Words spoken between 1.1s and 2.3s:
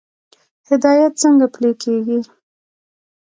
څنګه پلی کیږي؟